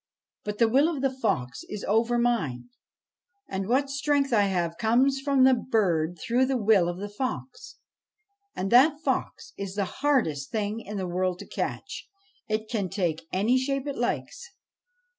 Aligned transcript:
But 0.43 0.57
the 0.57 0.67
will 0.67 0.89
of 0.89 1.03
the 1.03 1.11
fox 1.15 1.63
is 1.69 1.83
over 1.87 2.17
mine, 2.17 2.69
and 3.47 3.67
what 3.67 3.87
strength 3.87 4.33
I 4.33 4.45
have 4.45 4.79
comes 4.79 5.19
from 5.19 5.43
the 5.43 5.53
bird 5.53 6.17
through 6.17 6.47
the 6.47 6.57
will 6.57 6.89
of 6.89 6.97
the 6.97 7.07
fox. 7.07 7.75
And 8.55 8.71
that 8.71 8.99
fox 9.01 9.53
is 9.59 9.75
the 9.75 9.85
hardest 10.01 10.49
thing 10.49 10.79
in 10.79 10.97
the 10.97 11.05
world 11.07 11.37
to 11.37 11.45
catch: 11.45 12.09
it 12.47 12.67
can 12.67 12.89
take 12.89 13.27
any 13.31 13.59
shape 13.59 13.85
it 13.85 13.95
likes. 13.95 14.43